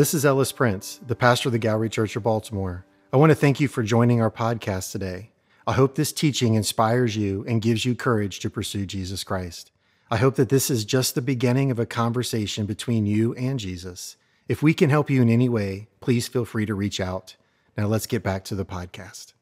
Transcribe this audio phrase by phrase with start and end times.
[0.00, 2.86] This is Ellis Prince, the pastor of the Gallery Church of Baltimore.
[3.12, 5.30] I want to thank you for joining our podcast today.
[5.66, 9.70] I hope this teaching inspires you and gives you courage to pursue Jesus Christ.
[10.10, 14.16] I hope that this is just the beginning of a conversation between you and Jesus.
[14.48, 17.36] If we can help you in any way, please feel free to reach out.
[17.76, 19.34] Now let's get back to the podcast.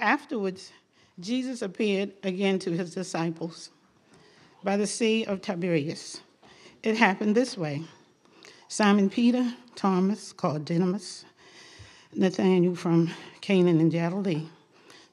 [0.00, 0.72] Afterwards,
[1.20, 3.70] Jesus appeared again to his disciples
[4.64, 6.20] by the Sea of Tiberias.
[6.84, 7.82] It happened this way
[8.68, 11.24] Simon Peter, Thomas, called Didymus,
[12.14, 13.10] Nathanael from
[13.40, 14.48] Canaan in Galilee,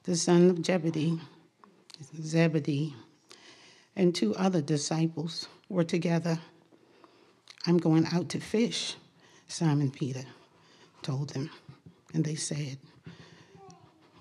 [0.02, 1.18] the son of Zebedee,
[2.20, 2.94] Zebedee,
[3.96, 6.38] and two other disciples were together.
[7.66, 8.96] I'm going out to fish,
[9.48, 10.24] Simon Peter
[11.00, 11.48] told them.
[12.12, 12.76] And they said,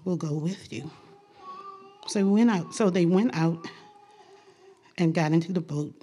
[0.06, 0.90] We'll go with you.
[2.08, 2.74] So we went out.
[2.74, 3.68] So they went out
[4.98, 5.94] and got into the boat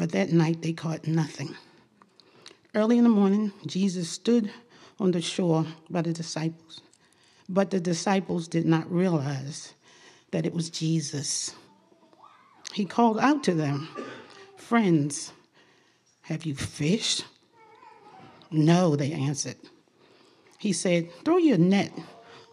[0.00, 1.54] but that night they caught nothing.
[2.74, 4.50] Early in the morning, Jesus stood
[4.98, 6.80] on the shore by the disciples,
[7.50, 9.74] but the disciples did not realize
[10.30, 11.54] that it was Jesus.
[12.72, 13.90] He called out to them,
[14.56, 15.34] Friends,
[16.22, 17.26] have you fished?
[18.50, 19.56] No, they answered.
[20.58, 21.92] He said, Throw your net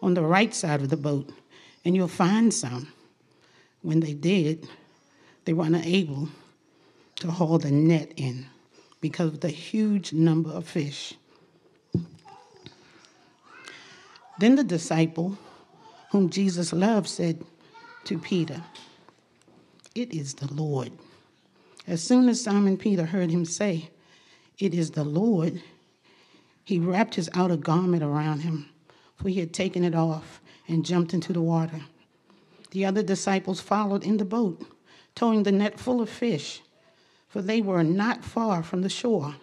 [0.02, 1.32] on the right side of the boat
[1.82, 2.92] and you'll find some.
[3.80, 4.68] When they did,
[5.46, 6.28] they were unable
[7.20, 8.46] to haul the net in
[9.00, 11.14] because of the huge number of fish.
[14.38, 15.36] Then the disciple,
[16.12, 17.44] whom Jesus loved, said
[18.04, 18.62] to Peter,
[19.94, 20.92] It is the Lord.
[21.86, 23.90] As soon as Simon Peter heard him say,
[24.58, 25.60] It is the Lord,
[26.64, 28.68] he wrapped his outer garment around him,
[29.16, 31.80] for he had taken it off and jumped into the water.
[32.70, 34.64] The other disciples followed in the boat,
[35.14, 36.60] towing the net full of fish
[37.28, 39.36] for they were not far from the shore,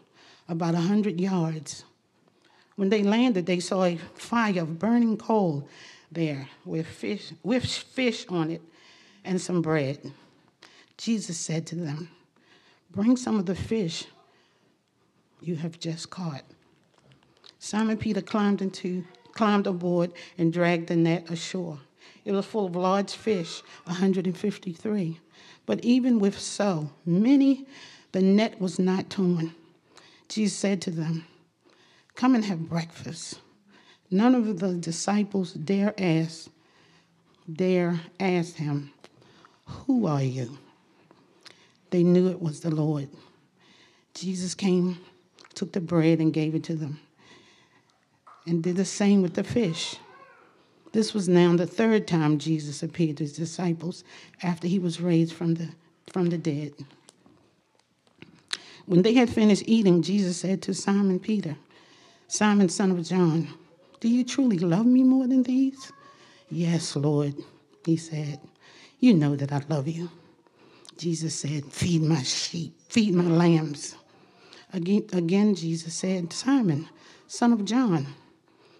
[0.48, 1.86] about a hundred yards.
[2.76, 5.68] When they landed, they saw a fire of burning coal
[6.12, 8.62] there with fish, with fish on it
[9.24, 10.12] and some bread.
[10.98, 12.10] Jesus said to them,
[12.92, 14.06] Bring some of the fish
[15.42, 16.44] you have just caught.
[17.60, 21.80] Simon Peter climbed into climbed aboard and dragged the net ashore.
[22.24, 25.20] It was full of large fish, 153.
[25.66, 27.66] But even with so many,
[28.12, 29.54] the net was not torn.
[30.30, 31.26] Jesus said to them,
[32.16, 33.40] Come and have breakfast.
[34.12, 36.50] None of the disciples dare ask,
[37.52, 38.92] dare ask him,
[39.66, 40.58] Who are you?
[41.90, 43.10] They knew it was the Lord.
[44.14, 45.00] Jesus came,
[45.54, 47.00] took the bread, and gave it to them,
[48.46, 49.98] and did the same with the fish.
[50.96, 54.06] This was now the third time Jesus appeared to his disciples
[54.42, 55.68] after he was raised from the,
[56.08, 56.72] from the dead.
[58.86, 61.58] When they had finished eating, Jesus said to Simon Peter,
[62.30, 63.50] Simon, son of John,
[64.00, 65.92] do you truly love me more than these?
[66.50, 67.36] Yes, Lord,
[67.86, 68.40] he said.
[69.02, 70.10] You know that I love you.
[70.98, 73.98] Jesus said, Feed my sheep, feed my lambs.
[74.72, 76.88] Again, again, Jesus said, Simon,
[77.28, 78.08] son of John,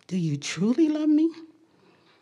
[0.08, 1.30] do you truly love me?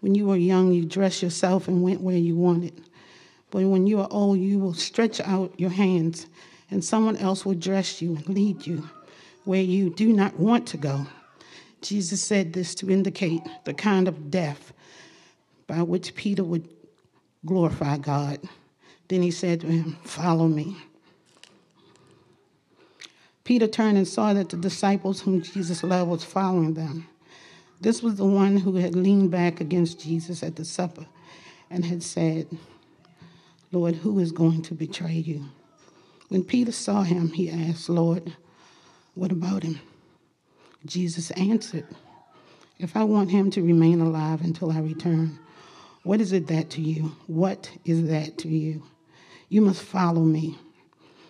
[0.00, 2.82] When you were young, you dressed yourself and went where you wanted.
[3.50, 6.26] But when you are old, you will stretch out your hands,
[6.70, 8.88] and someone else will dress you and lead you
[9.44, 11.06] where you do not want to go.
[11.80, 14.72] Jesus said this to indicate the kind of death
[15.66, 16.68] by which Peter would
[17.46, 18.40] glorify God.
[19.08, 20.76] Then he said to him, Follow me.
[23.44, 27.08] Peter turned and saw that the disciples whom Jesus loved was following them.
[27.80, 31.06] This was the one who had leaned back against Jesus at the supper
[31.70, 32.48] and had said,
[33.70, 35.44] Lord, who is going to betray you?
[36.28, 38.34] When Peter saw him, he asked, Lord,
[39.14, 39.80] what about him?
[40.86, 41.86] Jesus answered,
[42.78, 45.38] If I want him to remain alive until I return,
[46.02, 47.16] what is it that to you?
[47.26, 48.82] What is that to you?
[49.48, 50.58] You must follow me.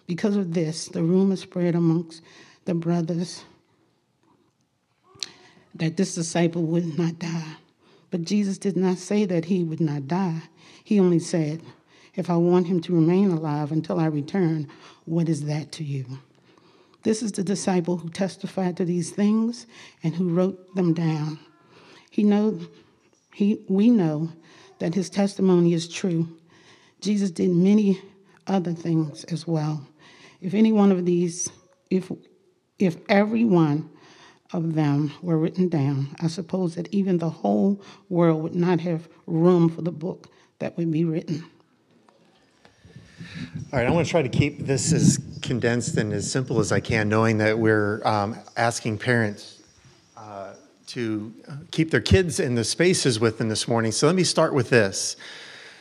[0.06, 2.22] Because of this, the rumor spread amongst
[2.64, 3.44] the brothers
[5.78, 7.56] that this disciple would not die.
[8.10, 10.42] But Jesus did not say that he would not die.
[10.82, 11.62] He only said,
[12.14, 14.69] If I want him to remain alive until I return,
[15.04, 16.04] what is that to you?
[17.02, 19.66] This is the disciple who testified to these things
[20.02, 21.38] and who wrote them down.
[22.10, 22.58] He know,
[23.32, 24.32] he, we know
[24.78, 26.28] that his testimony is true.
[27.00, 28.00] Jesus did many
[28.46, 29.86] other things as well.
[30.40, 31.50] If any one of these,
[31.90, 32.10] if,
[32.78, 33.90] if every one
[34.52, 39.08] of them were written down, I suppose that even the whole world would not have
[39.26, 40.28] room for the book
[40.58, 41.44] that would be written.
[43.72, 46.72] All right, I want to try to keep this as condensed and as simple as
[46.72, 49.62] I can, knowing that we're um, asking parents
[50.16, 50.54] uh,
[50.88, 51.32] to
[51.70, 53.92] keep their kids in the spaces with them this morning.
[53.92, 55.16] So let me start with this.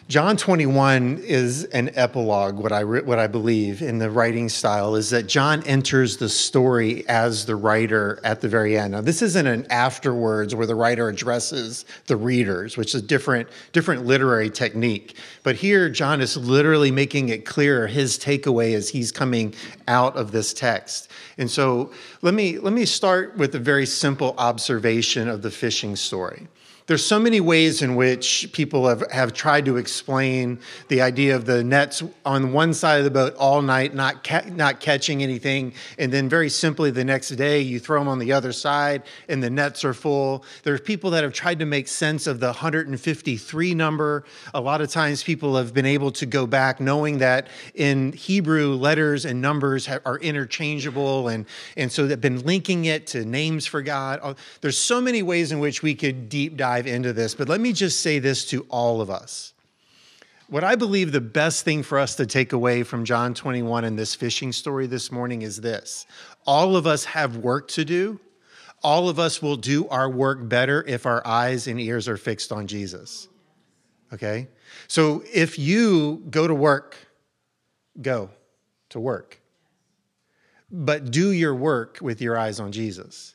[0.09, 5.09] John 21 is an epilogue, what I, what I believe in the writing style is
[5.09, 8.93] that John enters the story as the writer at the very end.
[8.93, 13.49] Now, this isn't an afterwards where the writer addresses the readers, which is a different,
[13.73, 15.17] different literary technique.
[15.43, 19.55] But here, John is literally making it clear his takeaway as he's coming
[19.89, 21.11] out of this text.
[21.37, 25.97] And so let me, let me start with a very simple observation of the fishing
[25.97, 26.47] story
[26.87, 30.57] there's so many ways in which people have, have tried to explain
[30.87, 34.45] the idea of the nets on one side of the boat all night, not ca-
[34.51, 38.31] not catching anything, and then very simply the next day you throw them on the
[38.31, 40.45] other side and the nets are full.
[40.63, 44.23] There's people that have tried to make sense of the 153 number.
[44.53, 48.75] A lot of times people have been able to go back knowing that in Hebrew
[48.75, 51.45] letters and numbers are interchangeable, and
[51.75, 54.37] and so they've been linking it to names for God.
[54.61, 57.59] There's so many ways in which we could deep dive dive into this, but let
[57.59, 59.53] me just say this to all of us.
[60.47, 63.97] What I believe the best thing for us to take away from John 21 and
[63.97, 66.05] this fishing story this morning is this
[66.45, 68.19] all of us have work to do.
[68.83, 72.51] All of us will do our work better if our eyes and ears are fixed
[72.51, 73.27] on Jesus.
[74.13, 74.47] Okay?
[74.87, 76.95] So if you go to work,
[77.99, 78.29] go
[78.89, 79.41] to work.
[80.71, 83.33] But do your work with your eyes on Jesus.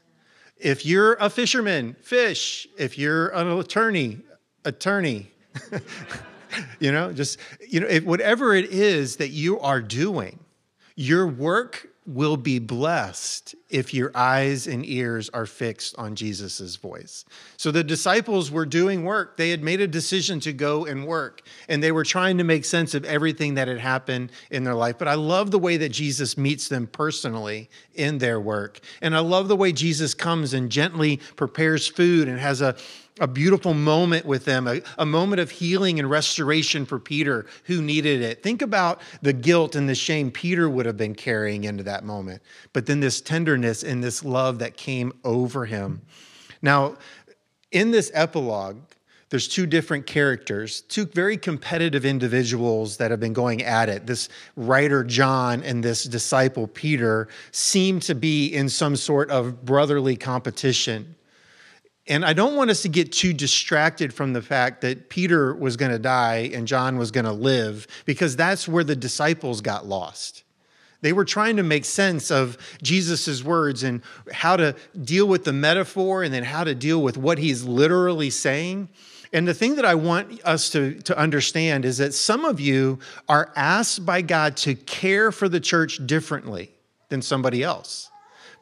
[0.62, 2.68] If you're a fisherman, fish.
[2.78, 4.20] If you're an attorney,
[4.64, 5.30] attorney.
[6.80, 7.38] you know, just,
[7.68, 10.38] you know, if, whatever it is that you are doing,
[10.94, 17.24] your work will be blessed if your eyes and ears are fixed on Jesus' voice.
[17.56, 19.36] So the disciples were doing work.
[19.36, 22.64] They had made a decision to go and work, and they were trying to make
[22.64, 24.98] sense of everything that had happened in their life.
[24.98, 28.80] But I love the way that Jesus meets them personally in their work.
[29.00, 32.74] And I love the way Jesus comes and gently prepares food and has a
[33.20, 37.82] a beautiful moment with them, a, a, moment of healing and restoration for Peter who
[37.82, 38.42] needed it.
[38.42, 42.42] Think about the guilt and the shame Peter would have been carrying into that moment,
[42.72, 46.00] but then this tenderness and this love that came over him.
[46.62, 46.96] Now,
[47.70, 48.78] in this epilogue,
[49.28, 54.06] there's two different characters, two very competitive individuals that have been going at it.
[54.06, 60.16] This writer, John, and this disciple, Peter, seem to be in some sort of brotherly
[60.16, 61.14] competition.
[62.08, 65.76] And I don't want us to get too distracted from the fact that Peter was
[65.76, 69.86] going to die and John was going to live, because that's where the disciples got
[69.86, 70.42] lost.
[71.00, 75.52] They were trying to make sense of Jesus' words and how to deal with the
[75.52, 78.88] metaphor and then how to deal with what he's literally saying.
[79.32, 82.98] And the thing that I want us to, to understand is that some of you
[83.28, 86.70] are asked by God to care for the church differently
[87.08, 88.08] than somebody else.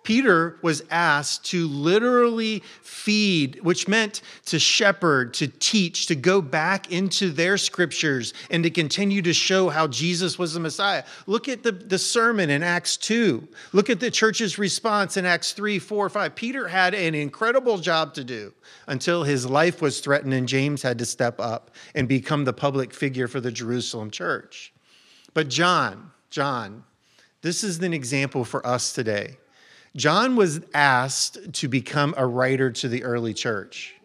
[0.03, 6.91] Peter was asked to literally feed, which meant to shepherd, to teach, to go back
[6.91, 11.05] into their scriptures and to continue to show how Jesus was the Messiah.
[11.27, 13.47] Look at the, the sermon in Acts 2.
[13.73, 16.35] Look at the church's response in Acts 3, 4, 5.
[16.35, 18.55] Peter had an incredible job to do
[18.87, 22.95] until his life was threatened and James had to step up and become the public
[22.95, 24.73] figure for the Jerusalem church.
[25.35, 26.85] But John, John,
[27.43, 29.37] this is an example for us today.
[29.97, 33.97] John was asked to become a writer to the early church.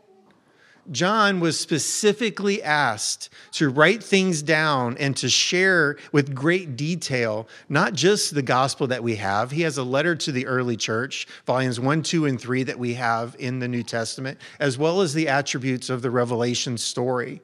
[0.91, 7.93] John was specifically asked to write things down and to share with great detail, not
[7.93, 9.49] just the gospel that we have.
[9.49, 12.93] He has a letter to the early church, volumes one, two, and three that we
[12.95, 17.41] have in the New Testament, as well as the attributes of the Revelation story.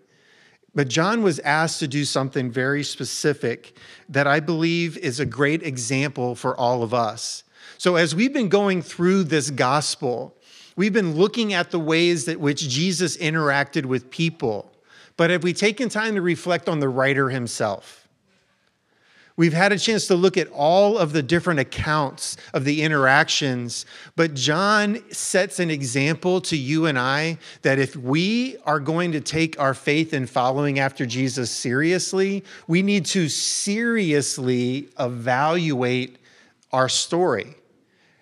[0.76, 3.76] But John was asked to do something very specific
[4.08, 7.44] that I believe is a great example for all of us.
[7.82, 10.36] So, as we've been going through this gospel,
[10.76, 14.72] we've been looking at the ways that which Jesus interacted with people.
[15.18, 18.08] But have we taken time to reflect on the writer himself?
[19.36, 23.88] We've had a chance to look at all of the different accounts of the interactions,
[24.16, 29.22] but John sets an example to you and I that if we are going to
[29.22, 36.20] take our faith in following after Jesus seriously, we need to seriously evaluate
[36.72, 37.56] our story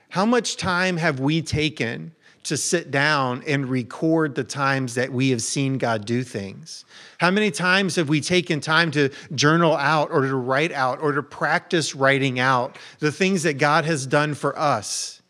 [0.10, 2.12] How much time have we taken
[2.44, 6.84] to sit down and record the times that we have seen God do things?
[7.20, 11.12] How many times have we taken time to journal out or to write out or
[11.12, 15.22] to practice writing out the things that God has done for us?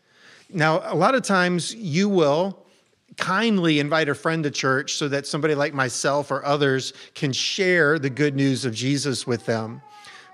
[0.48, 2.64] Now, a lot of times you will
[3.18, 7.98] kindly invite a friend to church so that somebody like myself or others can share
[7.98, 9.82] the good news of Jesus with them.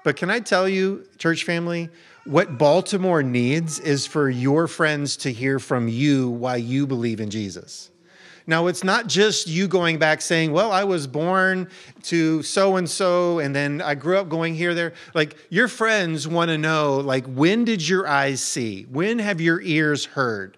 [0.05, 1.91] But can I tell you, church family,
[2.27, 7.31] what Baltimore needs is for your friends to hear from you why you believe in
[7.31, 7.91] Jesus.
[8.49, 11.69] Now, it's not just you going back saying, Well, I was born
[12.05, 14.93] to so and so, and then I grew up going here, there.
[15.15, 18.85] Like, your friends want to know, like, when did your eyes see?
[18.85, 20.57] When have your ears heard?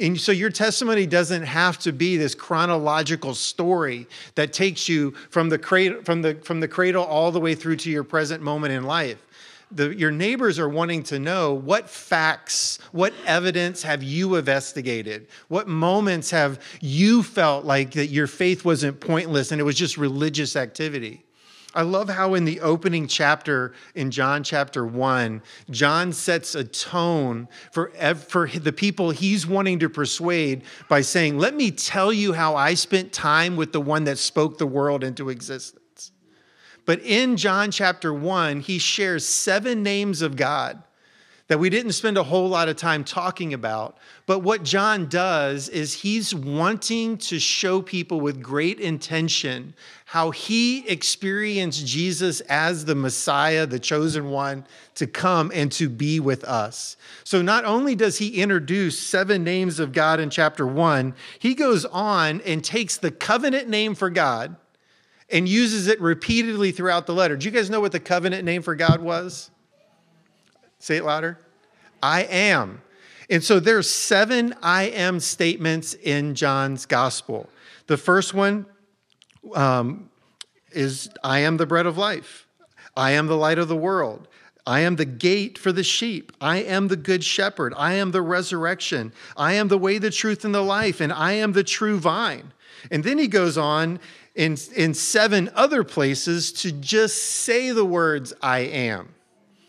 [0.00, 5.50] And so your testimony doesn't have to be this chronological story that takes you from
[5.50, 8.72] the cradle, from the, from the cradle all the way through to your present moment
[8.72, 9.25] in life
[9.70, 15.28] the, your neighbors are wanting to know what facts, what evidence have you investigated?
[15.48, 19.96] What moments have you felt like that your faith wasn't pointless and it was just
[19.96, 21.24] religious activity?
[21.74, 27.48] I love how in the opening chapter in John chapter 1, John sets a tone
[27.70, 32.56] for, for the people he's wanting to persuade by saying, Let me tell you how
[32.56, 36.12] I spent time with the one that spoke the world into existence.
[36.86, 40.82] But in John chapter 1, he shares seven names of God
[41.48, 43.98] that we didn't spend a whole lot of time talking about.
[44.26, 49.74] But what John does is he's wanting to show people with great intention
[50.06, 54.66] how he experienced Jesus as the Messiah, the chosen one,
[54.96, 56.96] to come and to be with us.
[57.22, 61.84] So not only does he introduce seven names of God in chapter one, he goes
[61.84, 64.56] on and takes the covenant name for God
[65.30, 67.36] and uses it repeatedly throughout the letter.
[67.36, 69.50] Do you guys know what the covenant name for God was?
[70.78, 71.38] Say it louder.
[72.02, 72.82] I am.
[73.28, 77.48] And so there's seven I am statements in John's gospel.
[77.86, 78.66] The first one
[79.54, 80.10] um,
[80.72, 82.46] is I am the bread of life.
[82.96, 84.28] I am the light of the world.
[84.66, 86.32] I am the gate for the sheep.
[86.40, 87.72] I am the good shepherd.
[87.76, 89.12] I am the resurrection.
[89.36, 91.00] I am the way, the truth, and the life.
[91.00, 92.52] And I am the true vine.
[92.90, 94.00] And then he goes on
[94.36, 99.14] in, in seven other places to just say the words, I am.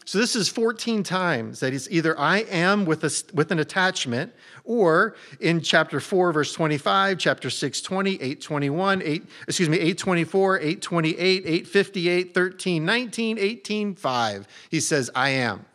[0.03, 4.33] So this is 14 times that he's either I am with, a, with an attachment,
[4.63, 11.45] or in chapter 4, verse 25, chapter 6, 20, 821, 8, excuse me, 824, 828,
[11.45, 14.47] 858, 13, 19, 18, 5.
[14.69, 15.65] He says, I am.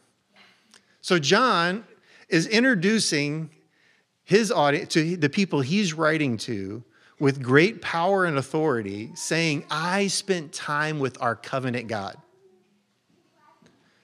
[1.00, 1.84] So John
[2.28, 3.50] is introducing
[4.24, 6.84] his audience to the people he's writing to
[7.22, 12.16] with great power and authority, saying, I spent time with our covenant God.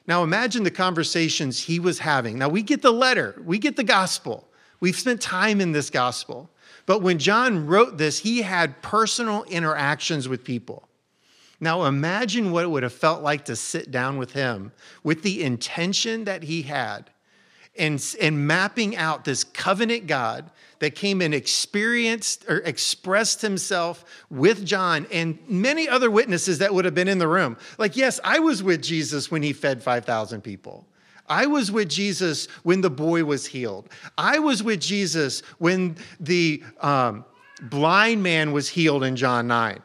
[0.06, 2.38] Now imagine the conversations he was having.
[2.38, 4.46] Now we get the letter, we get the gospel.
[4.78, 6.48] We've spent time in this gospel.
[6.86, 10.88] But when John wrote this, he had personal interactions with people.
[11.58, 14.70] Now imagine what it would have felt like to sit down with him
[15.02, 17.10] with the intention that he had
[17.78, 24.64] and, and mapping out this covenant God that came and experienced or expressed himself with
[24.64, 27.56] John and many other witnesses that would have been in the room.
[27.78, 30.86] Like, yes, I was with Jesus when he fed 5,000 people.
[31.28, 33.88] I was with Jesus when the boy was healed.
[34.16, 37.24] I was with Jesus when the um,
[37.60, 39.80] blind man was healed in John 9.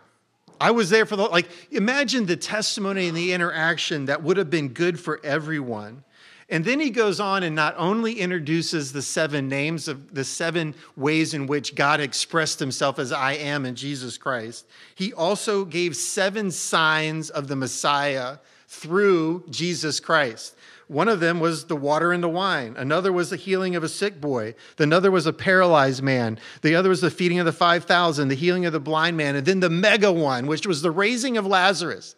[0.61, 4.49] I was there for the, like, imagine the testimony and the interaction that would have
[4.49, 6.03] been good for everyone
[6.53, 10.75] and then he goes on and not only introduces the seven names of the seven
[10.95, 15.95] ways in which God expressed himself as I am in Jesus Christ, he also gave
[15.95, 20.53] seven signs of the Messiah through Jesus Christ.
[20.87, 22.75] One of them was the water and the wine.
[22.77, 24.53] Another was the healing of a sick boy.
[24.77, 26.37] Another was a paralyzed man.
[26.61, 29.35] The other was the feeding of the 5,000, the healing of the blind man.
[29.35, 32.13] And then the mega one, which was the raising of Lazarus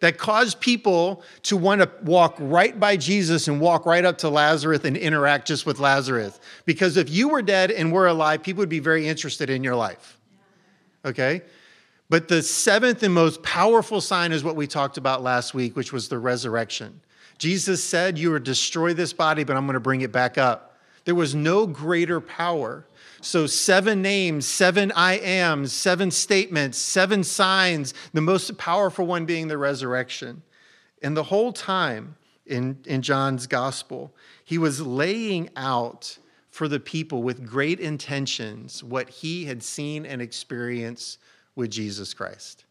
[0.00, 4.28] that caused people to want to walk right by Jesus and walk right up to
[4.28, 6.40] Lazarus and interact just with Lazarus.
[6.64, 9.76] Because if you were dead and were alive, people would be very interested in your
[9.76, 10.18] life.
[11.04, 11.42] Okay?
[12.08, 15.92] But the seventh and most powerful sign is what we talked about last week, which
[15.92, 17.00] was the resurrection.
[17.38, 20.76] Jesus said, You will destroy this body, but I'm going to bring it back up.
[21.04, 22.84] There was no greater power
[23.22, 29.48] so, seven names, seven I ams, seven statements, seven signs, the most powerful one being
[29.48, 30.42] the resurrection.
[31.02, 36.18] And the whole time in, in John's gospel, he was laying out
[36.50, 41.18] for the people with great intentions what he had seen and experienced
[41.54, 42.64] with Jesus Christ.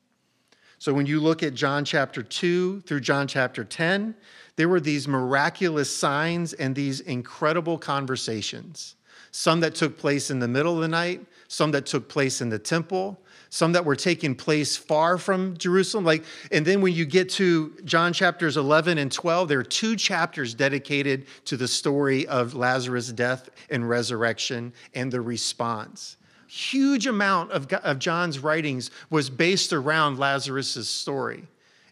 [0.80, 4.16] So when you look at John chapter 2 through John chapter 10,
[4.56, 8.96] there were these miraculous signs and these incredible conversations.
[9.32, 12.50] Some that took place in the middle of the night, some that took place in
[12.50, 13.20] the temple,
[13.50, 16.06] some that were taking place far from Jerusalem.
[16.06, 19.96] Like, and then when you get to John chapters 11 and 12, there are two
[19.96, 26.18] chapters dedicated to the story of Lazarus' death and resurrection and the response.
[26.48, 31.48] Huge amount of, of John's writings was based around Lazarus' story.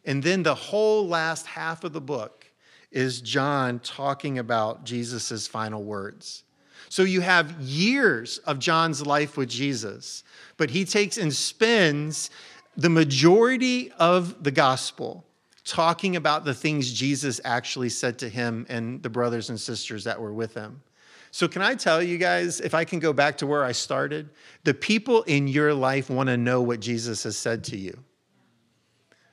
[0.05, 2.45] And then the whole last half of the book
[2.91, 6.43] is John talking about Jesus' final words.
[6.89, 10.23] So you have years of John's life with Jesus,
[10.55, 12.29] but he takes and spends
[12.75, 15.25] the majority of the gospel
[15.65, 20.19] talking about the things Jesus actually said to him and the brothers and sisters that
[20.19, 20.81] were with him.
[21.31, 24.29] So, can I tell you guys, if I can go back to where I started,
[24.63, 28.01] the people in your life want to know what Jesus has said to you.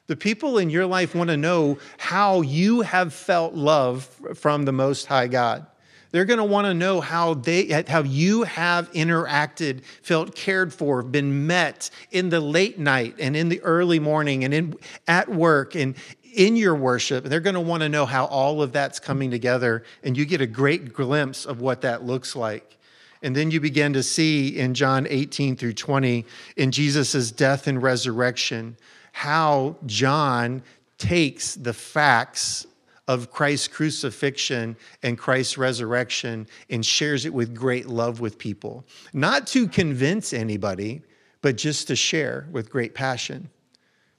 [0.07, 4.73] The people in your life want to know how you have felt love from the
[4.73, 5.67] Most High God.
[6.15, 11.03] They're going to want to know how they how you have interacted, felt cared for,
[11.03, 14.77] been met in the late night and in the early morning and in
[15.09, 17.25] at work and in your worship.
[17.25, 20.41] They're going to want to know how all of that's coming together and you get
[20.41, 22.77] a great glimpse of what that looks like.
[23.21, 26.25] And then you begin to see in John 18 through 20
[26.57, 28.77] in Jesus' death and resurrection
[29.11, 30.63] how John
[30.97, 32.69] takes the facts
[33.07, 38.87] of Christ's crucifixion and Christ's resurrection and shares it with great love with people.
[39.13, 41.03] Not to convince anybody,
[41.43, 43.51] but just to share with great passion.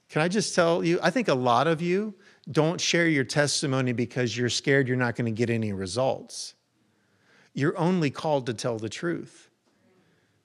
[0.08, 2.14] Can I just tell you, I think a lot of you
[2.50, 6.54] don't share your testimony because you're scared you're not going to get any results.
[7.54, 9.45] You're only called to tell the truth.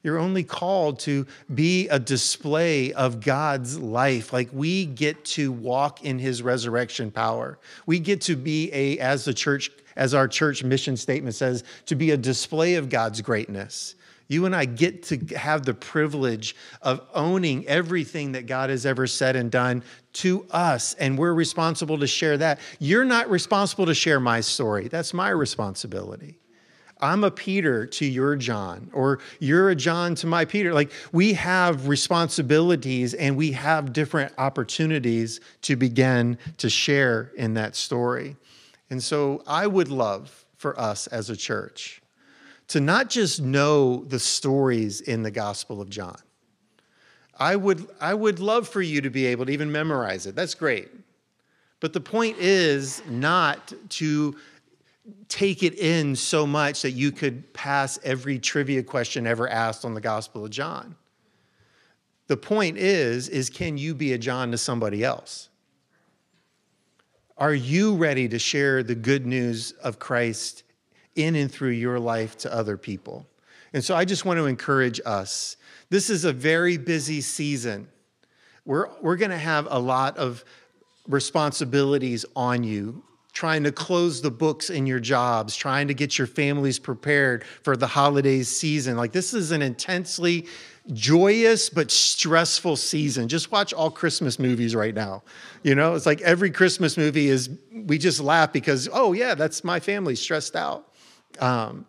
[0.04, 4.34] You're only called to be a display of God's life.
[4.34, 7.60] Like we get to walk in his resurrection power.
[7.86, 11.96] We get to be a, as the church, as our church mission statement says, to
[11.96, 13.96] be a display of God's greatness.
[14.28, 19.06] You and I get to have the privilege of owning everything that God has ever
[19.06, 19.84] said and done
[20.14, 22.60] to us, and we're responsible to share that.
[22.80, 26.40] You're not responsible to share my story, that's my responsibility.
[27.02, 30.74] I'm a Peter to your John, or you're a John to my Peter.
[30.74, 37.76] Like we have responsibilities and we have different opportunities to begin to share in that
[37.76, 38.36] story.
[38.90, 42.02] And so I would love for us as a church
[42.68, 46.18] to not just know the stories in the Gospel of John.
[47.38, 50.36] I would, I would love for you to be able to even memorize it.
[50.36, 50.90] That's great.
[51.80, 54.38] But the point is not to
[55.28, 59.94] take it in so much that you could pass every trivia question ever asked on
[59.94, 60.96] the Gospel of John.
[62.28, 65.50] The point is is can you be a John to somebody else?
[67.38, 70.64] Are you ready to share the good news of Christ
[71.16, 73.26] in and through your life to other people?
[73.74, 75.58] And so I just want to encourage us.
[75.90, 77.88] This is a very busy season.
[78.66, 80.44] We're, we're going to have a lot of
[81.08, 86.28] responsibilities on you trying to close the books in your jobs, trying to get your
[86.28, 88.98] families prepared for the holidays season.
[88.98, 90.48] Like this is an intensely
[90.94, 93.28] joyous but stressful season.
[93.28, 95.24] Just watch all Christmas movies right now.
[95.64, 99.64] You know, it's like every Christmas movie is we just laugh because oh yeah, that's
[99.64, 100.88] my family stressed out.
[101.40, 101.86] Um,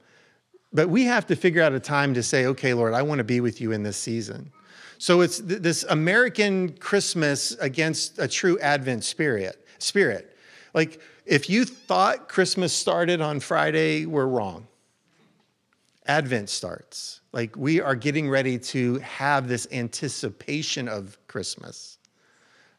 [0.72, 3.24] but we have to figure out a time to say, okay, Lord, I want to
[3.24, 4.52] be with you in this season.
[4.98, 9.66] So it's th- this American Christmas against a true Advent spirit.
[9.78, 10.36] Spirit,
[10.74, 11.00] like
[11.32, 14.66] if you thought Christmas started on Friday, we're wrong.
[16.04, 17.22] Advent starts.
[17.32, 21.96] Like we are getting ready to have this anticipation of Christmas.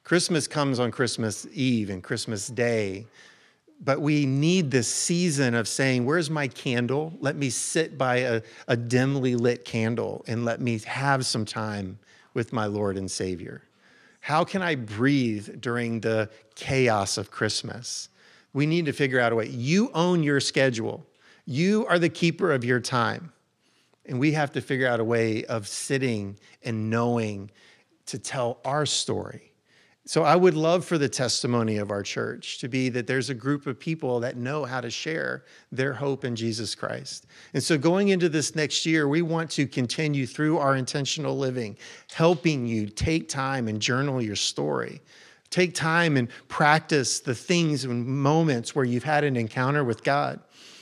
[0.04, 3.08] Christmas comes on Christmas Eve and Christmas Day,
[3.84, 7.12] but we need this season of saying, Where's my candle?
[7.20, 11.98] Let me sit by a, a dimly lit candle and let me have some time
[12.36, 13.64] with my Lord and Savior.
[14.20, 18.10] How can I breathe during the chaos of Christmas?
[18.54, 19.48] We need to figure out a way.
[19.48, 21.06] You own your schedule,
[21.46, 23.32] you are the keeper of your time.
[24.06, 27.50] And we have to figure out a way of sitting and knowing
[28.08, 29.54] to tell our story.
[30.06, 33.34] So I would love for the testimony of our church to be that there's a
[33.34, 37.28] group of people that know how to share their hope in Jesus Christ.
[37.54, 41.78] And so going into this next year, we want to continue through our intentional living,
[42.14, 45.02] helping you take time and journal your story
[45.54, 50.40] Take time and practice the things and moments where you've had an encounter with God.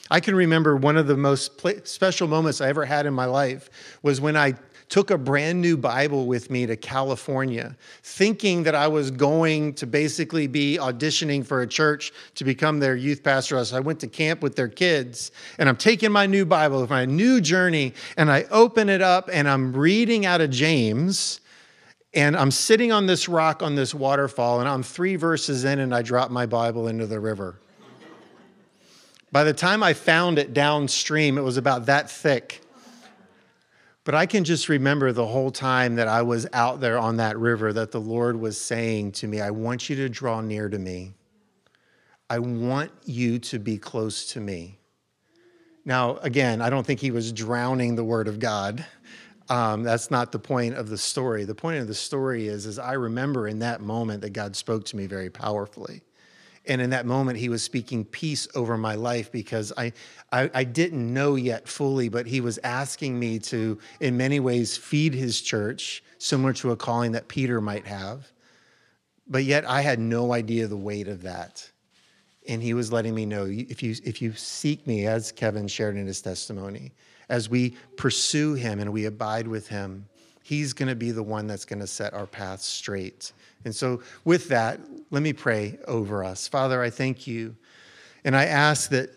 [0.10, 3.70] I can remember one of the most special moments I ever had in my life
[4.02, 4.54] was when I
[4.88, 9.86] took a brand new Bible with me to California, thinking that I was going to
[9.86, 13.62] basically be auditioning for a church to become their youth pastor.
[13.66, 17.04] So I went to camp with their kids, and I'm taking my new Bible, my
[17.04, 21.42] new journey, and I open it up and I'm reading out of James.
[22.14, 25.96] And I'm sitting on this rock on this waterfall, and I'm three verses in, and
[25.96, 27.60] I drop my Bible into the river.
[29.32, 32.62] By the time I found it downstream, it was about that thick.
[34.04, 37.38] But I can just remember the whole time that I was out there on that
[37.38, 40.80] river that the Lord was saying to me, I want you to draw near to
[40.80, 41.14] me.
[42.30, 44.80] I want you to be close to me.
[45.86, 48.86] Now, again, I don't think he was drowning the word of God.
[49.52, 51.44] Um, that's not the point of the story.
[51.44, 54.86] The point of the story is, is I remember in that moment that God spoke
[54.86, 56.04] to me very powerfully.
[56.68, 59.92] And in that moment, he was speaking peace over my life because I,
[60.32, 64.78] I, I, didn't know yet fully, but he was asking me to, in many ways,
[64.78, 68.32] feed his church, similar to a calling that Peter might have.
[69.28, 71.70] But yet, I had no idea the weight of that.
[72.48, 75.98] And he was letting me know if you, if you seek me, as Kevin shared
[75.98, 76.94] in his testimony,
[77.32, 80.06] as we pursue him and we abide with him,
[80.44, 83.32] he's going to be the one that's going to set our path straight.
[83.64, 84.80] And so, with that,
[85.12, 86.48] let me pray over us.
[86.48, 87.56] Father, I thank you.
[88.26, 89.10] And I ask that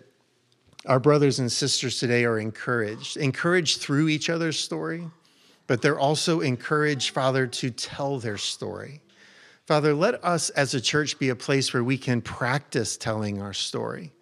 [0.87, 5.09] our brothers and sisters today are encouraged, encouraged through each other's story,
[5.67, 9.01] but they're also encouraged, Father, to tell their story.
[9.67, 13.55] Father, let us as a church be a place where we can practice telling our
[13.55, 14.13] story,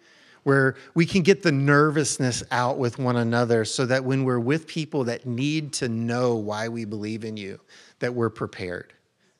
[0.43, 4.67] where we can get the nervousness out with one another so that when we're with
[4.67, 7.59] people that need to know why we believe in you,
[7.99, 8.93] that we're prepared.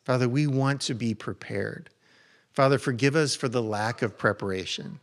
[0.03, 1.89] Father, we want to be prepared.
[2.53, 4.99] Father, forgive us for the lack of preparation.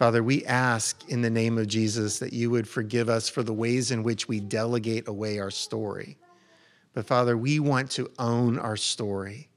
[0.00, 3.52] Father, we ask in the name of Jesus that you would forgive us for the
[3.52, 6.16] ways in which we delegate away our story.
[6.94, 9.49] But Father, we want to own our story.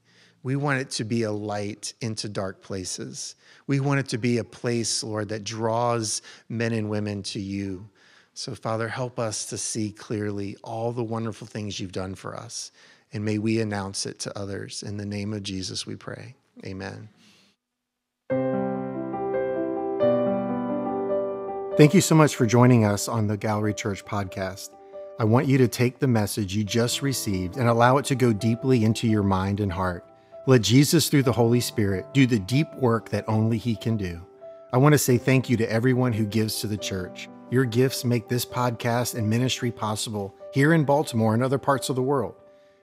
[0.44, 3.34] We want it to be a light into dark places.
[3.66, 7.88] We want it to be a place, Lord, that draws men and women to you.
[8.34, 12.70] So, Father, help us to see clearly all the wonderful things you've done for us
[13.14, 14.82] and may we announce it to others.
[14.82, 16.34] In the name of Jesus, we pray.
[16.66, 17.08] Amen.
[21.76, 24.70] Thank you so much for joining us on the Gallery Church podcast.
[25.18, 28.32] I want you to take the message you just received and allow it to go
[28.32, 30.04] deeply into your mind and heart.
[30.46, 34.20] Let Jesus, through the Holy Spirit, do the deep work that only He can do.
[34.74, 37.28] I want to say thank you to everyone who gives to the church.
[37.50, 41.96] Your gifts make this podcast and ministry possible here in Baltimore and other parts of
[41.96, 42.34] the world.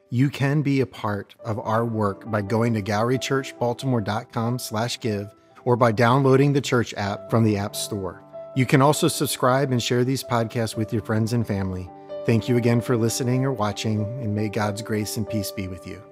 [0.10, 5.76] You can be a part of our work by going to gallerychurchbaltimore.com slash give or
[5.76, 8.24] by downloading the church app from the App Store.
[8.56, 11.90] You can also subscribe and share these podcasts with your friends and family.
[12.26, 15.88] Thank you again for listening or watching, and may God's grace and peace be with
[15.88, 16.11] you.